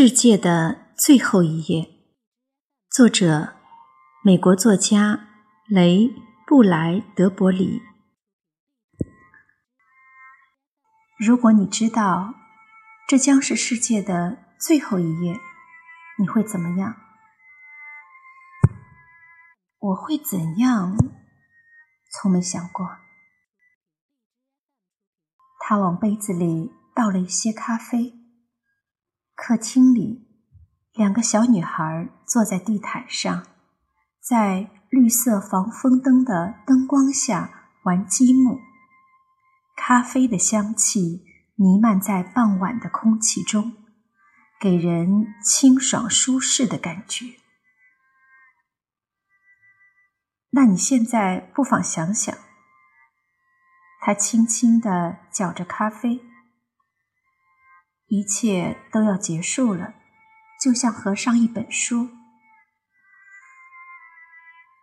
[0.00, 1.90] 世界的最后一页，
[2.88, 3.54] 作者：
[4.22, 5.28] 美国作家
[5.66, 6.02] 雷·
[6.46, 7.82] 布莱德伯里。
[11.18, 12.32] 如果你知道
[13.08, 15.36] 这将是世界的最后一页，
[16.20, 16.94] 你会怎么样？
[19.80, 20.96] 我会怎样？
[22.12, 22.98] 从没想过。
[25.58, 28.17] 他往杯子里倒了一些咖啡。
[29.38, 30.26] 客厅里，
[30.94, 33.46] 两个小女孩坐在地毯上，
[34.20, 38.58] 在绿色防风灯的灯光下玩积木。
[39.76, 41.24] 咖啡的香气
[41.54, 43.74] 弥漫在傍晚的空气中，
[44.60, 47.36] 给人清爽舒适的感觉。
[50.50, 52.36] 那你现在不妨想想，
[54.00, 56.22] 他轻轻地搅着咖啡。
[58.08, 59.94] 一切都要结束了，
[60.60, 62.08] 就像合上一本书。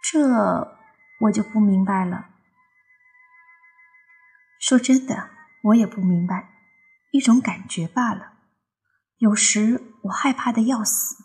[0.03, 0.77] 这
[1.21, 2.29] 我就不明白了。
[4.59, 5.29] 说真的，
[5.63, 6.49] 我也不明白，
[7.11, 8.33] 一种感觉罢了。
[9.17, 11.15] 有时我害怕的要死，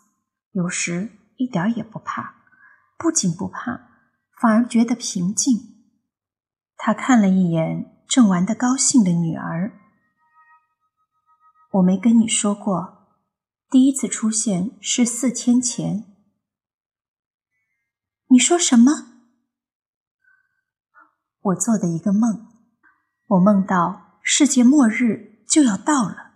[0.53, 2.35] 有时一点也不怕，
[2.97, 3.89] 不仅不怕，
[4.39, 5.55] 反而觉得平静。
[6.77, 9.77] 他看了一眼正玩得高兴的女儿。
[11.71, 13.07] 我没跟你说过，
[13.69, 16.03] 第一次出现是四天前。
[18.27, 19.07] 你说什么？
[21.39, 22.47] 我做的一个梦，
[23.27, 26.33] 我梦到世界末日就要到了。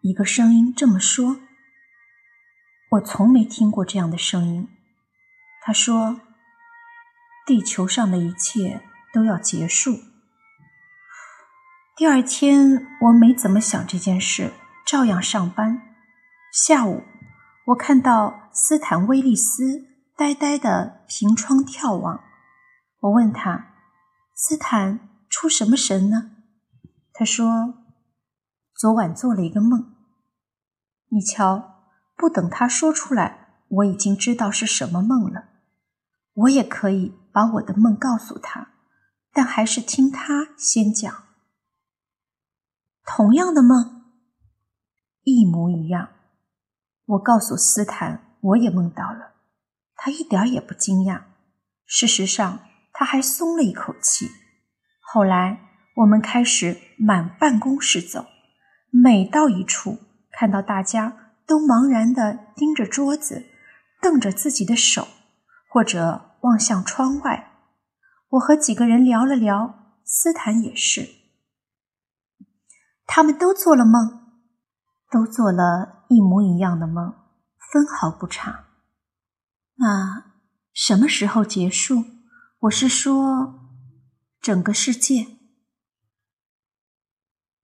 [0.00, 1.40] 一个声音这么说。
[2.90, 4.68] 我从没听过这样的声音。
[5.62, 6.20] 他说
[7.46, 8.82] ：“地球上的一切
[9.14, 10.00] 都要结束。”
[11.94, 14.54] 第二天，我没怎么想这件事，
[14.86, 15.82] 照样上班。
[16.50, 17.02] 下午，
[17.66, 19.84] 我看到斯坦威利斯
[20.16, 22.24] 呆呆的凭窗眺望。
[23.00, 23.74] 我问他
[24.34, 26.30] ：“斯坦出什么神呢？”
[27.12, 27.74] 他说
[28.74, 29.94] ：“昨晚做了一个梦。”
[31.12, 35.50] 你瞧，不等他说出来，我已经知道是什么梦了。
[36.32, 38.68] 我也可以把我的梦告诉他，
[39.30, 41.24] 但还是听他先讲。
[43.04, 44.02] 同样的梦，
[45.24, 46.10] 一模一样。
[47.04, 49.32] 我告诉斯坦，我也梦到了，
[49.96, 51.22] 他一点也不惊讶。
[51.84, 52.60] 事实上，
[52.92, 54.30] 他还松了一口气。
[55.00, 55.58] 后来，
[55.96, 58.26] 我们开始满办公室走，
[58.90, 59.98] 每到一处，
[60.30, 63.44] 看到大家都茫然地盯着桌子，
[64.00, 65.08] 瞪着自己的手，
[65.68, 67.50] 或者望向窗外。
[68.30, 71.21] 我和几个人聊了聊，斯坦也是。
[73.14, 74.22] 他们都做了梦，
[75.10, 77.12] 都做了一模一样的梦，
[77.70, 78.64] 分毫不差。
[79.74, 80.32] 那
[80.72, 82.06] 什么时候结束？
[82.60, 83.68] 我是说，
[84.40, 85.26] 整个世界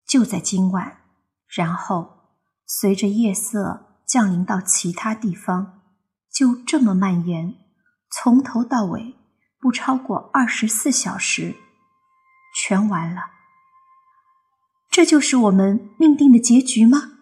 [0.07, 0.99] 就在今晚，
[1.47, 2.35] 然后
[2.67, 5.81] 随着夜色降临到其他地方，
[6.31, 7.55] 就这么蔓延，
[8.11, 9.17] 从头到尾
[9.59, 11.57] 不超过二十四小时，
[12.55, 13.38] 全完了。
[14.99, 17.13] 这就是我们命定的结局吗？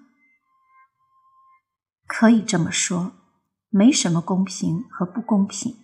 [2.06, 3.12] 可以这么说，
[3.68, 5.76] 没什么公平和不公平。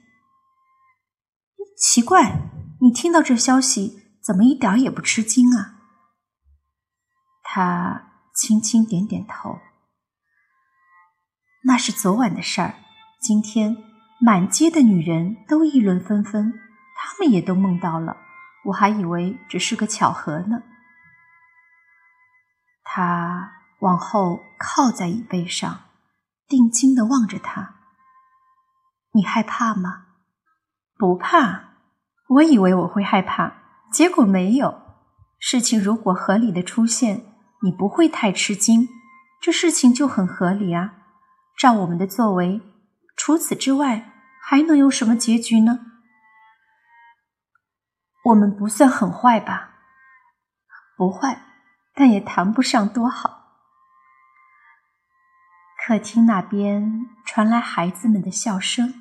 [1.76, 2.48] 奇怪，
[2.81, 5.81] 你听到这消息怎么一点也不吃惊啊？
[7.42, 9.58] 他轻轻点点头。
[11.64, 12.76] 那是昨晚的事儿，
[13.20, 13.76] 今天
[14.19, 16.54] 满街的女人都议论纷纷，
[16.97, 18.16] 她们也都梦到了，
[18.64, 20.62] 我还以为只是个巧合呢。
[22.94, 25.84] 他往后靠在椅背上，
[26.46, 27.76] 定睛地望着他。
[29.14, 30.08] 你害怕吗？
[30.98, 31.70] 不怕。
[32.28, 33.54] 我以为我会害怕，
[33.90, 34.82] 结果没有。
[35.38, 37.24] 事情如果合理的出现，
[37.62, 38.86] 你不会太吃惊。
[39.40, 40.92] 这事情就很合理啊。
[41.56, 42.60] 照我们的作为，
[43.16, 44.12] 除此之外
[44.42, 45.80] 还能有什么结局呢？
[48.26, 49.76] 我们不算很坏吧？
[50.98, 51.46] 不坏。
[51.94, 53.40] 但也谈不上多好。
[55.84, 58.94] 客厅那边传来孩子们的笑声。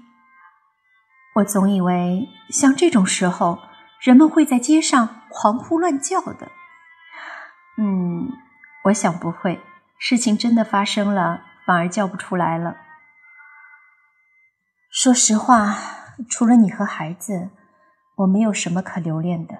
[1.36, 3.60] 我总以为像这种时候，
[4.02, 6.52] 人们会在街上狂呼乱叫的。
[7.78, 8.32] 嗯，
[8.86, 9.62] 我想不会。
[9.98, 12.76] 事情真的发生了，反而叫不出来了。
[14.90, 15.78] 说实话，
[16.28, 17.52] 除了你和孩子，
[18.18, 19.60] 我没有什么可留恋的。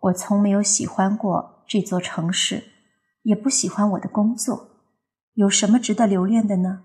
[0.00, 1.59] 我从没有喜欢过。
[1.70, 2.64] 这座城市
[3.22, 4.70] 也不喜欢我的工作，
[5.34, 6.82] 有什么值得留恋的呢？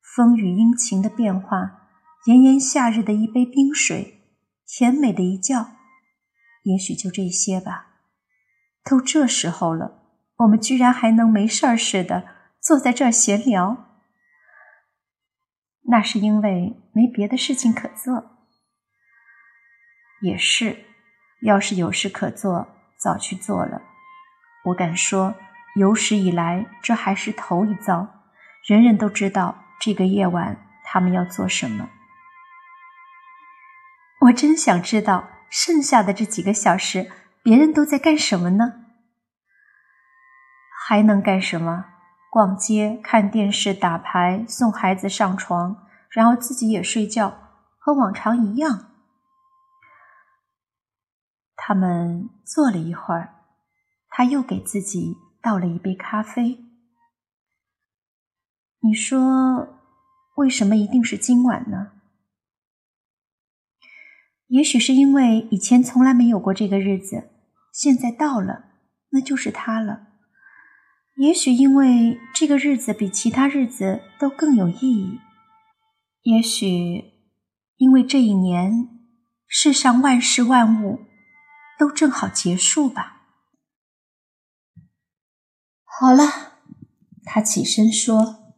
[0.00, 1.90] 风雨阴晴的变化，
[2.24, 4.22] 炎炎夏日的一杯冰水，
[4.66, 5.76] 甜美的一觉，
[6.62, 7.88] 也许就这些吧。
[8.84, 10.00] 都这时候了，
[10.36, 12.26] 我们居然还能没事儿似的
[12.58, 14.00] 坐在这儿闲聊，
[15.90, 18.30] 那是因为没别的事情可做。
[20.22, 20.86] 也是，
[21.42, 22.66] 要是有事可做，
[22.98, 23.82] 早去做了。
[24.66, 25.34] 我敢说，
[25.76, 28.08] 有史以来这还是头一遭。
[28.64, 31.88] 人人都知道这个夜晚他们要做什么。
[34.22, 37.10] 我真想知道，剩下的这几个小时，
[37.44, 38.86] 别人都在干什么呢？
[40.86, 41.84] 还能干什么？
[42.28, 47.38] 逛街、看电视、打牌、送孩子上床，然后自己也睡觉，
[47.78, 48.90] 和往常一样。
[51.54, 53.35] 他们坐了一会儿，
[54.16, 56.64] 他又给自己倒了一杯咖啡。
[58.80, 59.68] 你说，
[60.36, 61.92] 为什么一定是今晚呢？
[64.46, 67.28] 也许是因为以前从来没有过这个日子，
[67.74, 68.64] 现在到了，
[69.10, 70.06] 那就是它了。
[71.16, 75.20] 也许因为这个日子比其他日子都更有意义。
[76.22, 77.04] 也许
[77.76, 78.88] 因为这一年，
[79.46, 81.00] 世上万事万物。
[81.78, 83.15] 都正好结束吧。
[85.98, 86.24] 好了，
[87.24, 88.52] 他起身说：“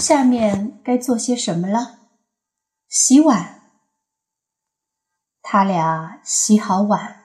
[0.00, 1.98] 下面该做些什么了？
[2.88, 3.60] 洗碗。”
[5.44, 7.16] 他俩洗好碗，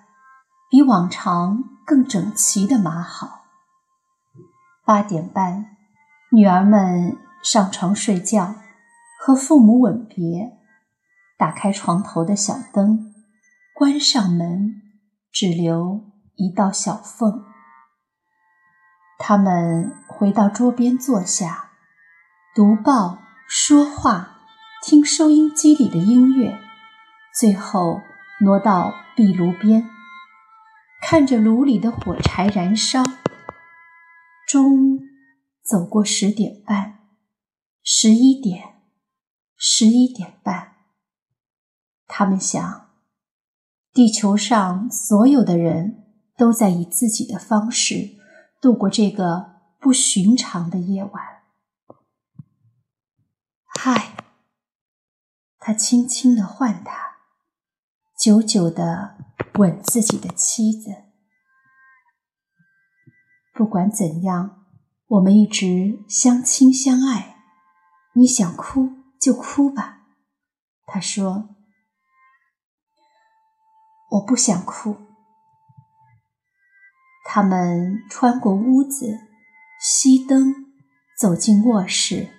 [0.69, 3.45] 比往常更整齐的码好。
[4.83, 5.77] 八点半，
[6.33, 8.55] 女儿们上床睡觉，
[9.21, 10.57] 和父母吻别，
[11.37, 13.13] 打开床头的小灯，
[13.73, 14.81] 关上门。
[15.31, 17.52] 只留一道小缝。
[19.25, 21.69] 他们回到桌边坐下，
[22.53, 24.41] 读报、说话、
[24.83, 26.59] 听收音机里的音乐，
[27.33, 28.01] 最后
[28.41, 29.89] 挪到壁炉边，
[31.01, 33.01] 看着炉里的火柴燃烧。
[34.45, 34.99] 钟
[35.63, 36.99] 走过十点半，
[37.81, 38.61] 十一点，
[39.55, 40.73] 十一点半。
[42.07, 42.89] 他们想。
[43.93, 46.03] 地球上所有的人
[46.35, 48.15] 都在以自己的方式
[48.63, 51.43] 度过这个不寻常的夜晚。
[53.65, 54.15] 嗨，
[55.59, 57.17] 他轻轻的唤他，
[58.17, 59.17] 久久的
[59.55, 61.03] 吻自己的妻子。
[63.53, 64.63] 不管怎样，
[65.07, 67.43] 我们一直相亲相爱。
[68.13, 70.05] 你想哭就哭吧，
[70.85, 71.49] 他说。
[74.11, 75.12] 我不想哭。
[77.23, 79.17] 他们穿过屋子，
[79.81, 80.53] 熄灯，
[81.17, 82.29] 走进卧室，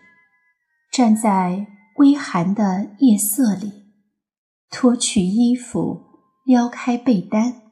[0.93, 1.67] 站在
[1.97, 3.93] 微寒的夜色里，
[4.71, 7.63] 脱去衣服，撩开被单。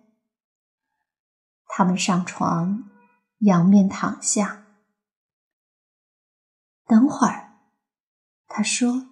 [1.66, 2.84] 他们上床，
[3.40, 4.64] 仰面躺下。
[6.86, 7.58] 等会儿，
[8.48, 9.06] 他说。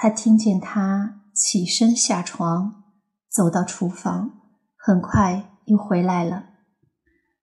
[0.00, 2.84] 他听见他起身下床。
[3.28, 4.40] 走到厨房，
[4.76, 6.46] 很快又回来了。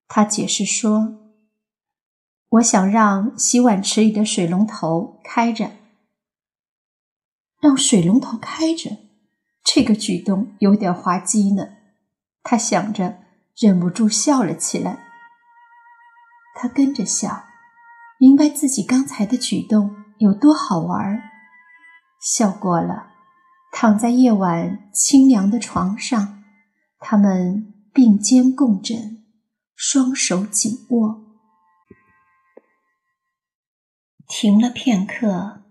[0.08, 1.32] 他解释说
[2.50, 5.72] ：“我想让洗碗池里的水龙头开着，
[7.60, 8.98] 让水龙头开着。
[9.64, 11.70] 这个举动有点滑稽呢。”
[12.44, 13.18] 他想着，
[13.58, 15.00] 忍不住笑了起来。
[16.56, 17.46] 他跟着笑，
[18.20, 21.22] 明白自己刚才的举动有多好玩，
[22.22, 23.14] 笑过了。
[23.72, 26.44] 躺在夜晚清凉的床上，
[27.00, 29.24] 他们并肩共枕，
[29.74, 31.24] 双手紧握。
[34.28, 35.64] 停了片刻，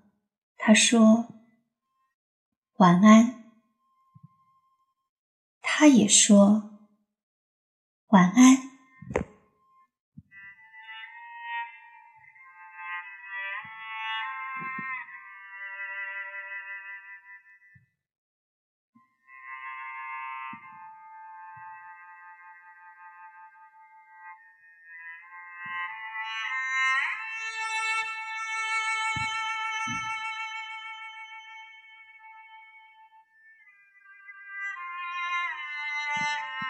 [0.56, 1.26] 他说
[2.80, 3.44] ：“晚安。”
[5.60, 6.88] 他也说
[8.08, 8.70] ：“晚安。”